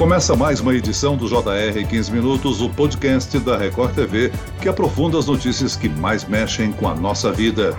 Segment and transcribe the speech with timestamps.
[0.00, 5.18] Começa mais uma edição do JR 15 Minutos, o podcast da Record TV, que aprofunda
[5.18, 7.76] as notícias que mais mexem com a nossa vida.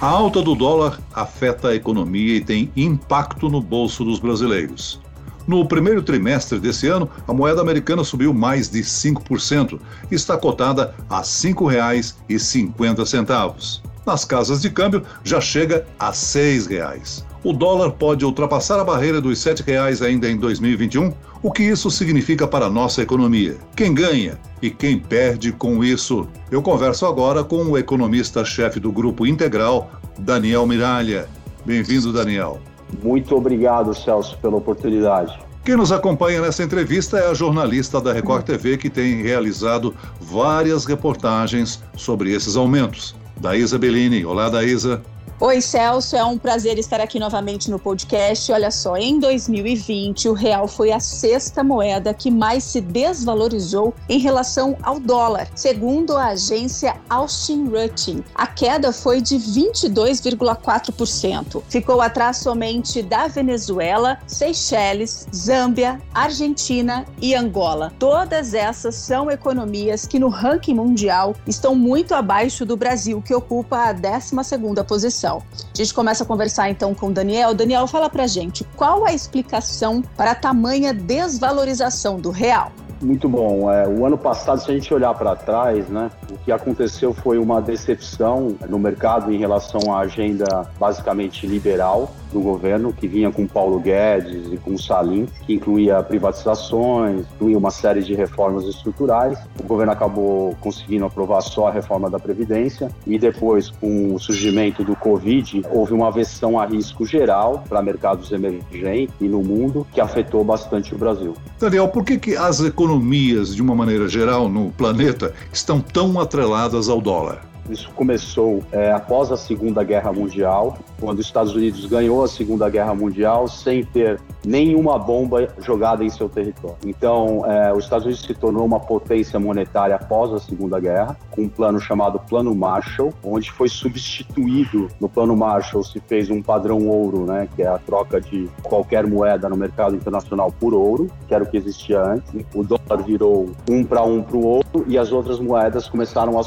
[0.00, 4.98] A alta do dólar afeta a economia e tem impacto no bolso dos brasileiros.
[5.46, 9.78] No primeiro trimestre desse ano, a moeda americana subiu mais de 5%
[10.10, 13.82] e está cotada a R$ 5,50.
[14.06, 19.20] Nas casas de câmbio já chega a R$ 6,00 o dólar pode ultrapassar a barreira
[19.20, 21.12] dos R$ 7,00 ainda em 2021?
[21.42, 23.56] O que isso significa para a nossa economia?
[23.74, 26.28] Quem ganha e quem perde com isso?
[26.50, 31.28] Eu converso agora com o economista-chefe do Grupo Integral, Daniel Miralha.
[31.64, 32.60] Bem-vindo, Daniel.
[33.02, 35.36] Muito obrigado, Celso, pela oportunidade.
[35.64, 40.84] Quem nos acompanha nessa entrevista é a jornalista da Record TV que tem realizado várias
[40.84, 43.14] reportagens sobre esses aumentos.
[43.40, 44.24] Daísa Bellini.
[44.24, 45.02] Olá, Daísa.
[45.40, 48.52] Oi, Celso, é um prazer estar aqui novamente no podcast.
[48.52, 54.20] Olha só, em 2020, o real foi a sexta moeda que mais se desvalorizou em
[54.20, 58.22] relação ao dólar, segundo a agência Austin Rutting.
[58.36, 61.60] A queda foi de 22,4%.
[61.68, 67.92] Ficou atrás somente da Venezuela, Seychelles, Zâmbia, Argentina e Angola.
[67.98, 73.88] Todas essas são economias que no ranking mundial estão muito abaixo do Brasil, que ocupa
[73.88, 75.31] a 12ª posição.
[75.38, 77.54] A gente começa a conversar então com o Daniel.
[77.54, 82.72] Daniel, fala pra gente qual a explicação para a tamanha desvalorização do real?
[83.00, 83.70] Muito bom.
[83.70, 87.36] É, o ano passado, se a gente olhar para trás, né, o que aconteceu foi
[87.38, 93.46] uma decepção no mercado em relação à agenda basicamente liberal do governo, que vinha com
[93.46, 99.38] Paulo Guedes e com Salim, que incluía privatizações, incluía uma série de reformas estruturais.
[99.60, 104.82] O governo acabou conseguindo aprovar só a reforma da Previdência e depois, com o surgimento
[104.84, 110.00] do Covid, houve uma aversão a risco geral para mercados emergentes e no mundo, que
[110.00, 111.34] afetou bastante o Brasil.
[111.58, 116.88] Daniel, por que, que as economias, de uma maneira geral, no planeta, estão tão atreladas
[116.88, 117.51] ao dólar?
[117.70, 122.68] Isso começou é, após a Segunda Guerra Mundial, quando os Estados Unidos ganhou a Segunda
[122.68, 126.76] Guerra Mundial sem ter nenhuma bomba jogada em seu território.
[126.84, 131.42] Então, é, os Estados Unidos se tornou uma potência monetária após a Segunda Guerra, com
[131.42, 136.86] um plano chamado Plano Marshall, onde foi substituído no Plano Marshall se fez um padrão
[136.88, 141.34] ouro, né, que é a troca de qualquer moeda no mercado internacional por ouro, que
[141.34, 142.32] era o que existia antes.
[142.54, 146.42] O dólar virou um para um para o ouro e as outras moedas começaram a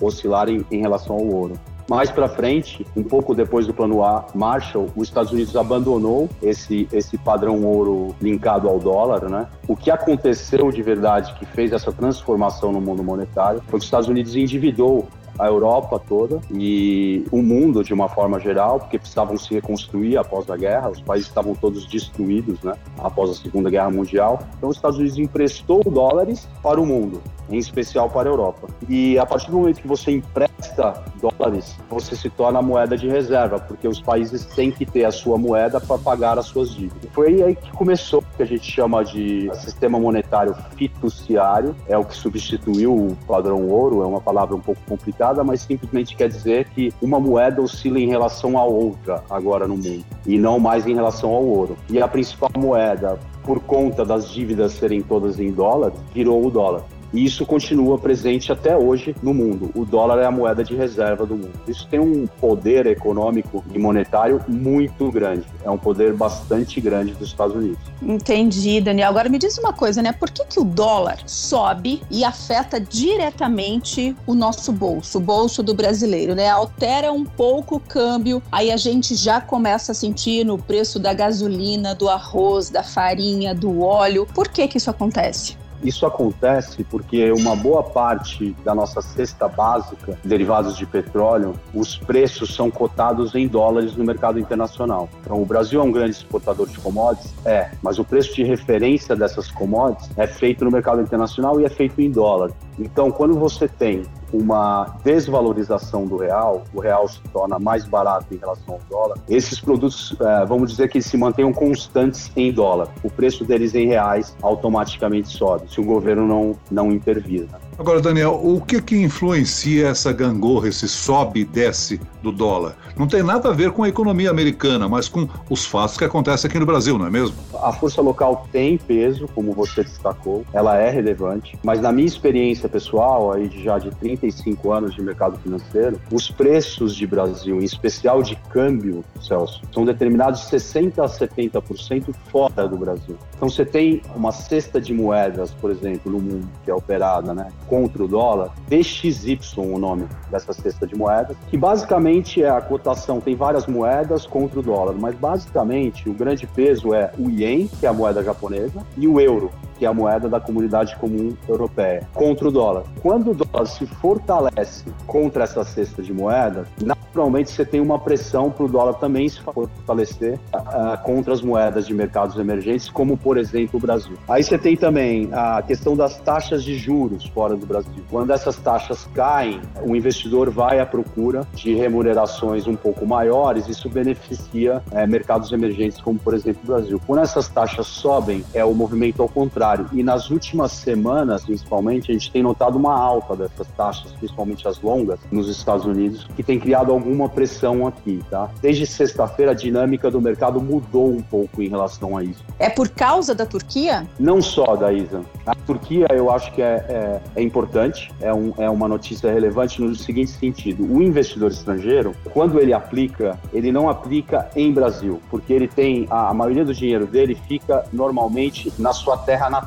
[0.00, 1.54] oscilar, em, em relação ao ouro.
[1.88, 4.00] Mais para frente, um pouco depois do plano
[4.34, 9.46] Marshall, os Estados Unidos abandonou esse, esse padrão ouro linkado ao dólar, né?
[9.66, 13.84] O que aconteceu de verdade que fez essa transformação no mundo monetário foi que os
[13.84, 15.08] Estados Unidos endividou
[15.38, 20.50] a Europa toda e o mundo de uma forma geral, porque precisavam se reconstruir após
[20.50, 24.40] a guerra, os países estavam todos destruídos, né, após a Segunda Guerra Mundial.
[24.56, 28.68] Então os Estados Unidos emprestou dólares para o mundo, em especial para a Europa.
[28.88, 33.58] E a partir do momento que você empresta dólares, você se torna moeda de reserva,
[33.58, 37.10] porque os países têm que ter a sua moeda para pagar as suas dívidas.
[37.12, 42.04] Foi aí que começou o que a gente chama de sistema monetário fiduciário, é o
[42.04, 46.68] que substituiu o padrão ouro, é uma palavra um pouco complicada mas simplesmente quer dizer
[46.68, 50.94] que uma moeda oscila em relação à outra agora no mundo e não mais em
[50.94, 51.76] relação ao ouro.
[51.88, 56.82] E a principal moeda, por conta das dívidas serem todas em dólar, virou o dólar.
[57.12, 59.70] E isso continua presente até hoje no mundo.
[59.74, 61.52] O dólar é a moeda de reserva do mundo.
[61.66, 65.44] Isso tem um poder econômico e monetário muito grande.
[65.62, 67.78] É um poder bastante grande dos Estados Unidos.
[68.02, 69.08] Entendi, Daniel.
[69.08, 70.12] Agora me diz uma coisa, né?
[70.12, 75.74] Por que, que o dólar sobe e afeta diretamente o nosso bolso, o bolso do
[75.74, 76.48] brasileiro, né?
[76.48, 81.12] Altera um pouco o câmbio, aí a gente já começa a sentir no preço da
[81.12, 84.26] gasolina, do arroz, da farinha, do óleo.
[84.34, 85.56] Por que que isso acontece?
[85.82, 92.54] Isso acontece porque uma boa parte da nossa cesta básica, derivados de petróleo, os preços
[92.54, 95.08] são cotados em dólares no mercado internacional.
[95.22, 97.32] Então, o Brasil é um grande exportador de commodities?
[97.44, 101.68] É, mas o preço de referência dessas commodities é feito no mercado internacional e é
[101.68, 102.50] feito em dólar.
[102.78, 108.36] Então, quando você tem uma desvalorização do real, o real se torna mais barato em
[108.36, 112.88] relação ao dólar, esses produtos, é, vamos dizer que se mantenham constantes em dólar.
[113.02, 117.42] O preço deles em reais automaticamente sobe, se o governo não, não intervir.
[117.42, 117.58] Né?
[117.78, 122.76] Agora, Daniel, o que que influencia essa gangorra, esse sobe e desce do dólar?
[122.96, 126.48] Não tem nada a ver com a economia americana, mas com os fatos que acontecem
[126.48, 127.36] aqui no Brasil, não é mesmo?
[127.62, 132.68] A força local tem peso, como você destacou, ela é relevante, mas na minha experiência
[132.68, 138.24] pessoal, aí já de 35 anos de mercado financeiro, os preços de Brasil, em especial
[138.24, 143.16] de câmbio, Celso, são determinados 60 a 70% fora do Brasil.
[143.36, 147.46] Então você tem uma cesta de moedas, por exemplo, no mundo que é operada, né,
[147.68, 153.20] contra o dólar, DXY o nome dessa cesta de moedas, que basicamente é a cotação,
[153.20, 157.86] tem várias moedas contra o dólar, mas basicamente o grande peso é o ien, que
[157.86, 162.06] é a moeda japonesa, e o euro, que é a moeda da comunidade comum europeia,
[162.12, 162.84] contra o dólar.
[163.00, 168.50] Quando o dólar se fortalece contra essa cesta de moedas, naturalmente você tem uma pressão
[168.50, 173.38] para o dólar também se fortalecer uh, contra as moedas de mercados emergentes, como por
[173.38, 174.16] exemplo o Brasil.
[174.28, 178.04] Aí você tem também a questão das taxas de juros fora do Brasil.
[178.10, 183.88] Quando essas taxas caem, o investidor vai à procura de remunerações um pouco maiores, isso
[183.88, 187.00] beneficia é, mercados emergentes, como por exemplo o Brasil.
[187.06, 189.67] Quando essas taxas sobem, é o movimento ao contrário.
[189.92, 194.80] E nas últimas semanas, principalmente, a gente tem notado uma alta dessas taxas, principalmente as
[194.80, 198.48] longas, nos Estados Unidos, que tem criado alguma pressão aqui, tá?
[198.60, 202.42] Desde sexta-feira, a dinâmica do mercado mudou um pouco em relação a isso.
[202.58, 204.06] É por causa da Turquia?
[204.18, 205.22] Não só, Daísa.
[205.46, 209.80] A Turquia, eu acho que é, é, é importante, é, um, é uma notícia relevante
[209.80, 215.52] no seguinte sentido: o investidor estrangeiro, quando ele aplica, ele não aplica em Brasil, porque
[215.52, 219.57] ele tem a, a maioria do dinheiro dele fica normalmente na sua terra natal.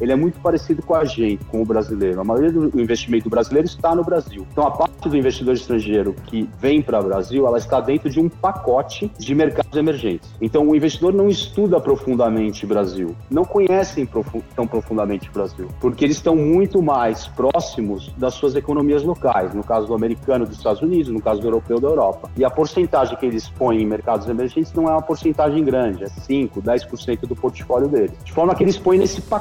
[0.00, 2.20] Ele é muito parecido com a gente, com o brasileiro.
[2.20, 4.46] A maioria do investimento brasileiro está no Brasil.
[4.52, 8.20] Então, a parte do investidor estrangeiro que vem para o Brasil, ela está dentro de
[8.20, 10.28] um pacote de mercados emergentes.
[10.40, 15.68] Então, o investidor não estuda profundamente o Brasil, não conhecem profu tão profundamente o Brasil,
[15.80, 20.56] porque eles estão muito mais próximos das suas economias locais, no caso do americano dos
[20.56, 22.30] Estados Unidos, no caso do europeu da Europa.
[22.36, 26.08] E a porcentagem que eles põem em mercados emergentes não é uma porcentagem grande, é
[26.08, 28.12] 5, 10% do portfólio deles.
[28.24, 29.35] De forma que eles põem nesse pacote,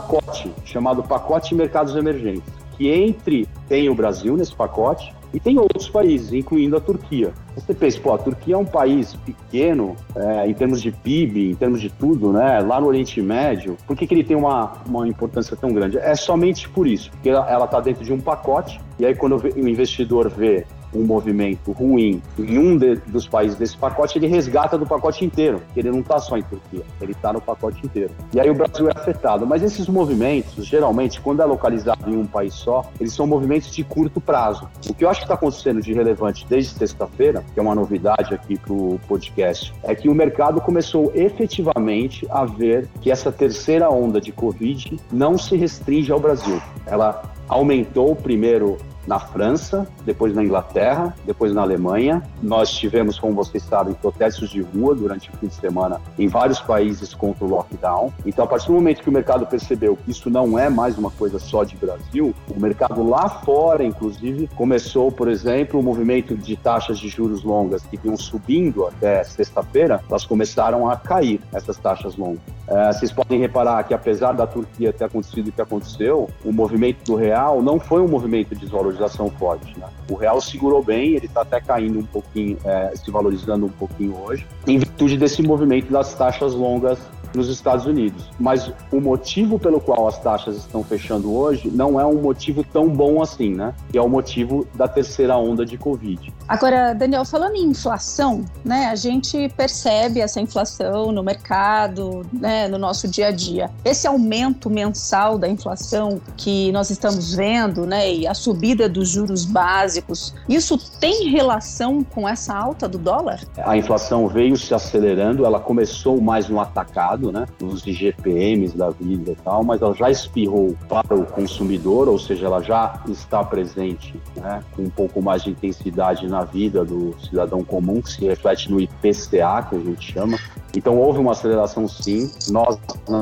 [0.63, 5.89] chamado pacote de mercados emergentes, que entre tem o Brasil nesse pacote e tem outros
[5.89, 7.33] países, incluindo a Turquia.
[7.55, 11.55] Você pensa, pô, a Turquia é um país pequeno é, em termos de PIB, em
[11.55, 12.61] termos de tudo, né?
[12.61, 15.97] Lá no Oriente Médio, por que, que ele tem uma, uma importância tão grande?
[15.97, 19.67] É somente por isso, porque ela está dentro de um pacote, e aí quando o
[19.67, 20.65] investidor vê
[20.95, 25.61] um movimento ruim em um de, dos países desse pacote, ele resgata do pacote inteiro.
[25.75, 28.11] Ele não está só em Turquia, ele está no pacote inteiro.
[28.33, 29.45] E aí o Brasil é afetado.
[29.45, 33.83] Mas esses movimentos, geralmente, quando é localizado em um país só, eles são movimentos de
[33.83, 34.67] curto prazo.
[34.89, 38.33] O que eu acho que está acontecendo de relevante desde sexta-feira, que é uma novidade
[38.33, 43.89] aqui para o podcast, é que o mercado começou efetivamente a ver que essa terceira
[43.89, 46.61] onda de Covid não se restringe ao Brasil.
[46.85, 48.77] Ela aumentou primeiro
[49.07, 52.23] na França, depois na Inglaterra, depois na Alemanha.
[52.41, 56.59] Nós tivemos, como vocês sabem, protestos de rua durante o fim de semana em vários
[56.59, 58.11] países contra o lockdown.
[58.25, 61.11] Então, a partir do momento que o mercado percebeu que isso não é mais uma
[61.11, 66.55] coisa só de Brasil, o mercado lá fora, inclusive, começou, por exemplo, o movimento de
[66.55, 72.15] taxas de juros longas que vinham subindo até sexta-feira, elas começaram a cair, essas taxas
[72.15, 72.41] longas.
[72.67, 77.03] É, vocês podem reparar que, apesar da Turquia ter acontecido o que aconteceu, o movimento
[77.05, 79.77] do real não foi um movimento de desvalorização forte.
[79.79, 79.87] Né?
[80.09, 84.15] O real segurou bem, ele está até caindo um pouquinho, é, se valorizando um pouquinho
[84.25, 86.99] hoje, em virtude desse movimento das taxas longas
[87.35, 88.29] nos Estados Unidos.
[88.39, 92.87] Mas o motivo pelo qual as taxas estão fechando hoje não é um motivo tão
[92.87, 93.73] bom assim, né?
[93.91, 96.33] Que é o motivo da terceira onda de Covid.
[96.47, 98.87] Agora, Daniel, falando em inflação, né?
[98.87, 102.67] A gente percebe essa inflação no mercado, né?
[102.67, 103.69] No nosso dia a dia.
[103.83, 108.13] Esse aumento mensal da inflação que nós estamos vendo, né?
[108.13, 113.39] E a subida dos juros básicos, isso tem relação com essa alta do dólar?
[113.57, 119.31] A inflação veio se acelerando, ela começou mais no atacado né, nos IGPMs da vida
[119.31, 124.19] e tal, mas ela já espirrou para o consumidor, ou seja, ela já está presente
[124.35, 128.69] né, com um pouco mais de intensidade na vida do cidadão comum, que se reflete
[128.69, 130.37] no IPCA, que a gente chama,
[130.75, 132.29] então houve uma aceleração sim.
[132.49, 132.77] Nós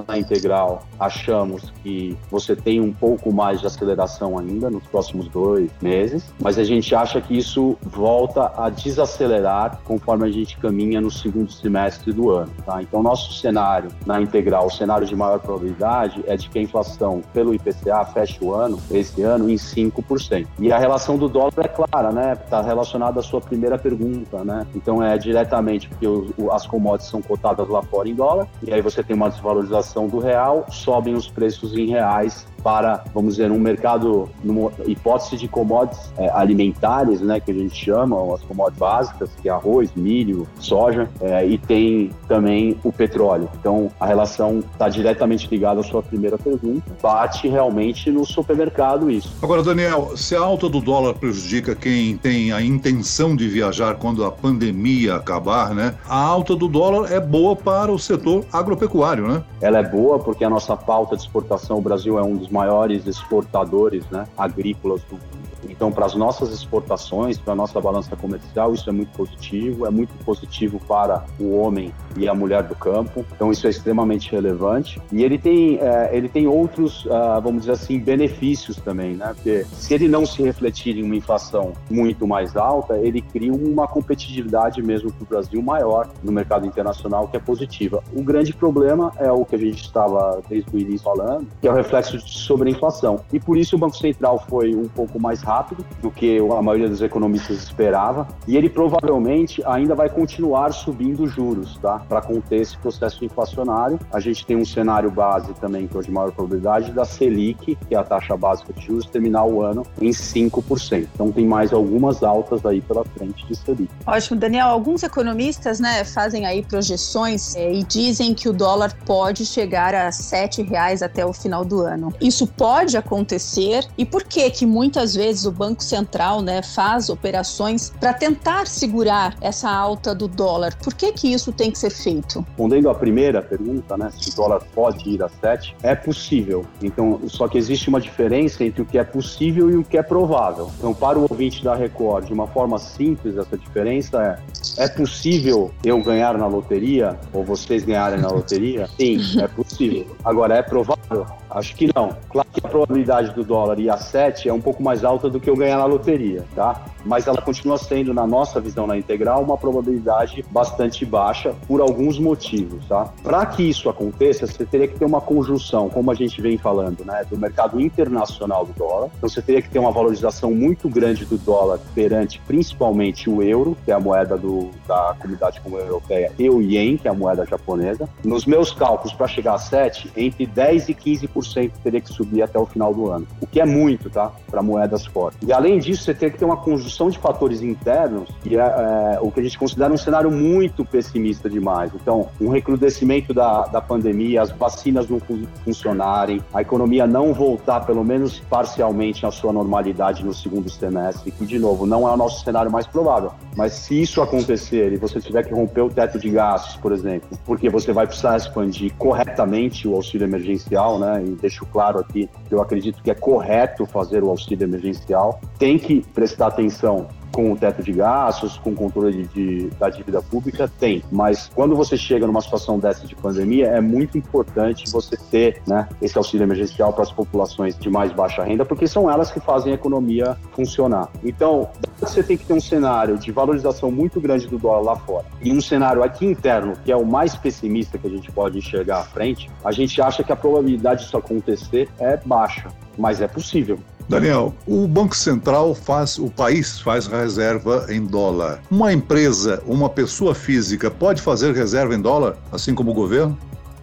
[0.08, 5.70] na Integral achamos que você tem um pouco mais de aceleração ainda nos próximos dois
[5.82, 11.12] meses, mas a gente acha que isso volta a desacelerar conforme a gente caminha no
[11.12, 12.52] segundo semestre do ano.
[12.66, 12.82] Tá?
[12.82, 17.22] Então nosso cenário na Integral, o cenário de maior probabilidade é de que a inflação
[17.34, 20.48] pelo IPCA feche o ano, esse ano, em 5%.
[20.60, 22.34] E a relação do dólar é clara, né?
[22.34, 24.66] Está relacionada à sua primeira pergunta, né?
[24.76, 26.08] Então é diretamente porque
[26.52, 30.20] as commodities são cotadas lá fora em dólar, e aí você tem uma desvalorização do
[30.20, 36.12] real, sobem os preços em reais para, vamos dizer, um mercado, numa hipótese de commodities
[36.18, 41.10] é, alimentares, né, que a gente chama, as commodities básicas, que é arroz, milho, soja,
[41.22, 43.50] é, e tem também o petróleo.
[43.60, 46.84] Então, a relação está diretamente ligada à sua primeira pergunta.
[47.02, 49.36] Bate realmente no supermercado isso.
[49.42, 54.24] Agora, Daniel, se a alta do dólar prejudica quem tem a intenção de viajar quando
[54.24, 55.96] a pandemia acabar, né?
[56.08, 59.44] A alta do dólar é boa para o setor agropecuário, né?
[59.62, 63.08] Ela é boa porque a nossa pauta de exportação, o Brasil é um dos maiores
[63.08, 65.43] exportadores né, agrícolas do mundo.
[65.70, 69.86] Então, para as nossas exportações, para a nossa balança comercial, isso é muito positivo.
[69.86, 73.26] É muito positivo para o homem e a mulher do campo.
[73.36, 75.02] Então, isso é extremamente relevante.
[75.12, 79.34] E ele tem, é, ele tem outros, uh, vamos dizer assim, benefícios também, né?
[79.34, 83.88] Porque se ele não se refletir em uma inflação muito mais alta, ele cria uma
[83.88, 88.04] competitividade mesmo para o Brasil maior no mercado internacional, que é positiva.
[88.14, 91.72] O grande problema é o que a gente estava desde o início falando, que é
[91.72, 93.20] o reflexo sobre a inflação.
[93.32, 96.62] E por isso o Banco Central foi um pouco mais rápido rápido do que a
[96.62, 102.00] maioria dos economistas esperava, e ele provavelmente ainda vai continuar subindo juros, tá?
[102.00, 104.00] Para conter esse processo inflacionário.
[104.12, 107.96] A gente tem um cenário base também, que é de maior probabilidade, da Selic, que
[107.96, 111.08] é a taxa básica de juros, terminar o ano em 5%.
[111.14, 113.90] Então tem mais algumas altas aí pela frente de Selic.
[114.06, 114.68] Ótimo, Daniel.
[114.68, 120.10] Alguns economistas né, fazem aí projeções é, e dizem que o dólar pode chegar a
[120.10, 122.14] R$ reais até o final do ano.
[122.20, 127.92] Isso pode acontecer e por que que muitas vezes o Banco Central né, faz operações
[128.00, 130.76] para tentar segurar essa alta do dólar.
[130.84, 132.46] Por que, que isso tem que ser feito?
[132.48, 136.66] Respondendo à primeira pergunta, né, se o dólar pode ir a 7, é possível.
[136.82, 140.04] Então, só que existe uma diferença entre o que é possível e o que é
[140.04, 140.72] provável.
[140.78, 145.72] Então, para o ouvinte da Record, de uma forma simples, essa diferença é: é possível
[145.84, 148.88] eu ganhar na loteria ou vocês ganharem na loteria?
[149.00, 150.08] Sim, é possível.
[150.24, 151.26] Agora, é provável?
[151.50, 152.16] Acho que não.
[152.30, 155.40] Claro que a probabilidade do dólar ir a 7 é um pouco mais alta do
[155.40, 156.84] que eu ganhar na loteria, tá?
[157.06, 162.18] Mas ela continua sendo, na nossa visão na integral, uma probabilidade bastante baixa por alguns
[162.18, 163.14] motivos, tá?
[163.22, 167.06] Para que isso aconteça, você teria que ter uma conjunção, como a gente vem falando,
[167.06, 169.10] né, do mercado internacional do dólar.
[169.18, 173.78] Então você teria que ter uma valorização muito grande do dólar perante principalmente o euro,
[173.86, 177.46] que é a moeda do, da comunidade europeia, e o ien, que é a moeda
[177.46, 178.08] japonesa.
[178.24, 182.58] Nos meus cálculos, para chegar a 7, entre 10 e 15% teria que subir até
[182.60, 184.32] o final do ano, o que é muito, tá?
[184.50, 185.40] Para moedas fortes.
[185.48, 189.20] E além disso, você tem que ter uma conjunção de fatores internos, que é, é,
[189.22, 191.92] o que a gente considera um cenário muito pessimista demais.
[191.94, 195.20] Então, um recrudescimento da, da pandemia, as vacinas não
[195.64, 201.46] funcionarem, a economia não voltar, pelo menos parcialmente, à sua normalidade no segundo semestre, que,
[201.46, 203.32] de novo, não é o nosso cenário mais provável.
[203.56, 204.53] Mas se isso acontecer
[204.94, 208.38] e você tiver que romper o teto de gastos, por exemplo, porque você vai precisar
[208.38, 211.24] expandir corretamente o auxílio emergencial, né?
[211.26, 216.02] E deixo claro aqui eu acredito que é correto fazer o auxílio emergencial, tem que
[216.14, 220.72] prestar atenção com o teto de gastos, com o controle de, de, da dívida pública,
[220.80, 221.04] tem.
[221.12, 225.90] Mas quando você chega numa situação dessa de pandemia, é muito importante você ter né,
[226.02, 229.72] esse auxílio emergencial para as populações de mais baixa renda, porque são elas que fazem
[229.72, 231.10] a economia funcionar.
[231.24, 235.26] Então, você tem que ter um cenário de valorização muito grande do dólar lá fora
[235.42, 239.00] e um cenário aqui interno, que é o mais pessimista que a gente pode enxergar
[239.00, 243.80] à frente, a gente acha que a probabilidade disso acontecer é baixa, mas é possível.
[244.08, 248.62] Daniel, o Banco Central faz, o país faz reserva em dólar.
[248.70, 253.38] Uma empresa, uma pessoa física pode fazer reserva em dólar, assim como o governo?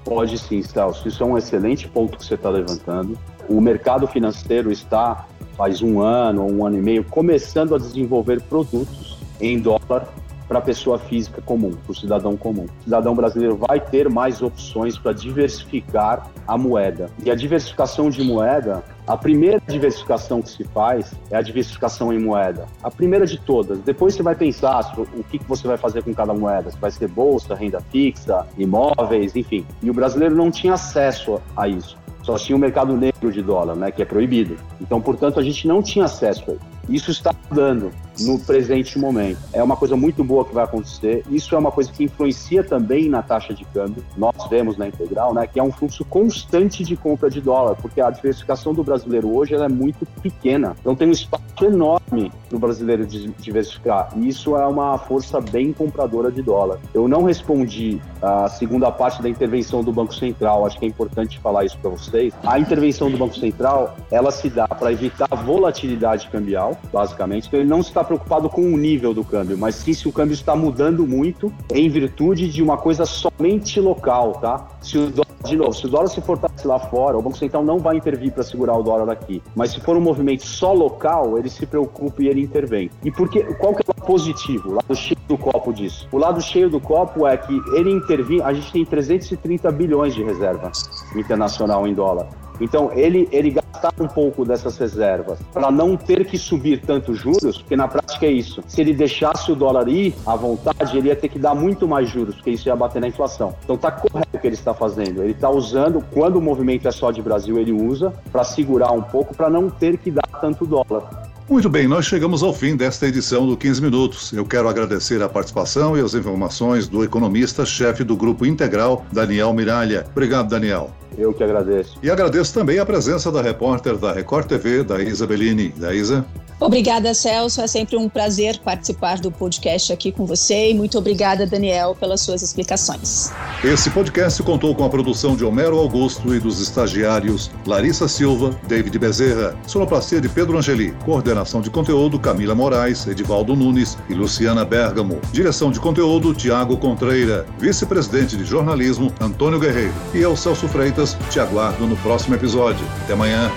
[0.05, 1.07] Pode sim, Celso.
[1.09, 3.19] Isso é um excelente ponto que você está levantando.
[3.49, 8.41] O mercado financeiro está, faz um ano ou um ano e meio, começando a desenvolver
[8.43, 10.07] produtos em dólar
[10.50, 12.67] para a pessoa física comum, para o cidadão comum.
[12.81, 17.09] O cidadão brasileiro vai ter mais opções para diversificar a moeda.
[17.25, 22.21] E a diversificação de moeda, a primeira diversificação que se faz é a diversificação em
[22.21, 22.67] moeda.
[22.81, 23.81] A primeira de todas.
[23.81, 26.71] Depois você vai pensar o que você vai fazer com cada moeda.
[26.71, 29.67] Se vai ser bolsa, renda fixa, imóveis, enfim.
[29.83, 31.99] E o brasileiro não tinha acesso a isso.
[32.23, 34.57] Só tinha o mercado negro de dólar, né, que é proibido.
[34.81, 36.79] Então, portanto, a gente não tinha acesso a isso.
[36.90, 39.38] Isso está mudando no presente momento.
[39.52, 41.25] É uma coisa muito boa que vai acontecer.
[41.30, 44.04] Isso é uma coisa que influencia também na taxa de câmbio.
[44.16, 48.00] Nós vemos na integral, né, que é um fluxo constante de compra de dólar, porque
[48.00, 50.76] a diversificação do brasileiro hoje é muito pequena.
[50.80, 54.11] Então tem um espaço enorme para o brasileiro diversificar.
[54.17, 56.79] E isso é uma força bem compradora de dólar.
[56.93, 60.67] Eu não respondi a segunda parte da intervenção do Banco Central.
[60.67, 62.35] Acho que é importante falar isso para vocês.
[62.45, 67.47] A intervenção do Banco Central, ela se dá para evitar volatilidade cambial, basicamente.
[67.49, 70.35] Então ele não está preocupado com o nível do câmbio, mas sim se o câmbio
[70.35, 74.69] está mudando muito em virtude de uma coisa somente local, tá?
[74.81, 77.64] Se o dólar de novo, se o dólar se fortalece lá fora, o Banco Central
[77.64, 79.42] não vai intervir para segurar o dólar aqui.
[79.54, 82.90] Mas se for um movimento só local, ele se preocupa e ele intervém.
[83.02, 86.09] E porque, qual que é positivo, o lado cheio do copo disso?
[86.11, 90.25] O lado cheio do copo é que ele intervir, a gente tem 330 bilhões de
[90.25, 90.73] reserva
[91.14, 92.26] internacional em dólar.
[92.61, 97.59] Então, ele, ele gastar um pouco dessas reservas para não ter que subir tanto juros,
[97.59, 98.64] porque na prática é isso.
[98.67, 102.09] Se ele deixasse o dólar ir à vontade, ele ia ter que dar muito mais
[102.09, 103.55] juros, porque isso ia bater na inflação.
[103.62, 105.23] Então, está correto o que ele está fazendo.
[105.23, 109.02] Ele está usando, quando o movimento é só de Brasil, ele usa para segurar um
[109.02, 111.29] pouco, para não ter que dar tanto dólar.
[111.50, 114.33] Muito bem, nós chegamos ao fim desta edição do 15 Minutos.
[114.33, 120.07] Eu quero agradecer a participação e as informações do economista-chefe do Grupo Integral, Daniel Miralha.
[120.12, 120.92] Obrigado, Daniel.
[121.19, 121.99] Eu que agradeço.
[122.00, 125.71] E agradeço também a presença da repórter da Record TV, da Isa Bellini.
[125.71, 126.25] Da Isa.
[126.61, 127.61] Obrigada, Celso.
[127.61, 132.21] É sempre um prazer participar do podcast aqui com você e muito obrigada, Daniel, pelas
[132.21, 133.33] suas explicações.
[133.62, 138.99] Esse podcast contou com a produção de Homero Augusto e dos estagiários Larissa Silva, David
[138.99, 145.21] Bezerra, sonoplastia de Pedro Angeli, coordenação de conteúdo Camila Moraes, Edivaldo Nunes e Luciana Bergamo,
[145.31, 151.38] direção de conteúdo Tiago Contreira, vice-presidente de jornalismo Antônio Guerreiro e eu, Celso Freitas, te
[151.38, 152.87] aguardo no próximo episódio.
[153.02, 153.50] Até amanhã.